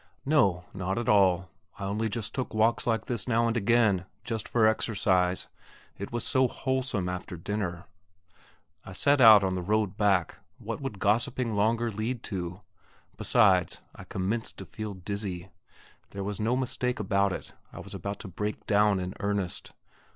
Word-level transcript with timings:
No, 0.25 0.65
not 0.73 0.97
at 0.97 1.07
all; 1.07 1.51
I 1.77 1.83
only 1.83 2.09
just 2.09 2.33
took 2.33 2.55
walks 2.55 2.87
like 2.87 3.05
this 3.05 3.27
now 3.27 3.45
and 3.47 3.55
again, 3.55 4.07
just 4.23 4.47
for 4.47 4.65
exercise; 4.65 5.47
it 5.95 6.11
was 6.11 6.23
so 6.23 6.47
wholesome 6.47 7.07
after 7.07 7.37
dinner.... 7.37 7.85
I 8.83 8.93
set 8.93 9.21
out 9.21 9.43
on 9.43 9.53
the 9.53 9.61
road 9.61 9.97
back 9.97 10.37
what 10.57 10.81
would 10.81 10.97
gossiping 10.97 11.53
longer 11.55 11.91
lead 11.91 12.23
to? 12.33 12.61
Besides, 13.15 13.81
I 13.93 14.05
commenced 14.05 14.57
to 14.57 14.65
feel 14.65 14.95
dizzy. 14.95 15.51
There 16.09 16.23
was 16.23 16.39
no 16.39 16.55
mistake 16.55 16.99
about 16.99 17.31
it; 17.31 17.53
I 17.71 17.79
was 17.79 17.93
about 17.93 18.17
to 18.21 18.27
break 18.27 18.65
down 18.65 18.99
in 18.99 19.13
earnest. 19.19 19.71